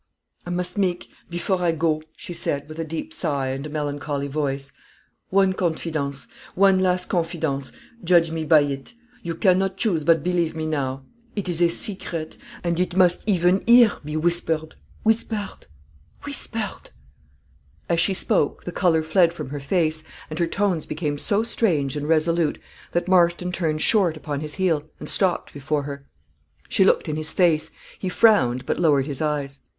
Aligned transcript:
"I 0.47 0.49
must 0.49 0.79
make, 0.79 1.09
before 1.29 1.61
I 1.61 1.73
go," 1.73 2.01
she 2.17 2.33
said, 2.33 2.67
with 2.67 2.79
a 2.79 2.83
deep 2.83 3.13
sigh 3.13 3.49
and 3.49 3.67
a 3.67 3.69
melancholy 3.69 4.27
voice, 4.27 4.71
"one 5.29 5.53
confidence 5.53 6.25
one 6.55 6.79
last 6.79 7.05
confidence: 7.05 7.71
judge 8.03 8.31
me 8.31 8.43
by 8.43 8.61
it. 8.61 8.95
You 9.21 9.35
cannot 9.35 9.77
choose 9.77 10.03
but 10.03 10.23
believe 10.23 10.55
me 10.55 10.65
now: 10.65 11.03
it 11.35 11.47
is 11.47 11.61
a 11.61 11.67
secret, 11.69 12.35
and 12.63 12.79
it 12.79 12.95
must 12.95 13.21
even 13.27 13.63
here 13.67 13.91
be 14.03 14.17
whispered, 14.17 14.73
whispered, 15.03 15.67
whispered!" 16.23 16.89
As 17.87 17.99
she 17.99 18.15
spoke, 18.15 18.63
the 18.63 18.71
color 18.71 19.03
fled 19.03 19.33
from 19.35 19.49
her 19.49 19.59
face, 19.59 20.03
and 20.31 20.39
her 20.39 20.47
tones 20.47 20.87
became 20.87 21.19
so 21.19 21.43
strange 21.43 21.95
and 21.95 22.09
resolute, 22.09 22.57
that 22.93 23.07
Marston 23.07 23.51
turned 23.51 23.83
short 23.83 24.17
upon 24.17 24.39
his 24.39 24.55
heel, 24.55 24.89
and 24.99 25.07
stopped 25.07 25.53
before 25.53 25.83
her. 25.83 26.07
She 26.69 26.83
looked 26.83 27.07
in 27.07 27.17
his 27.17 27.31
face; 27.31 27.69
he 27.99 28.09
frowned, 28.09 28.65
but 28.65 28.79
lowered 28.79 29.05
his 29.05 29.21
eyes. 29.21 29.59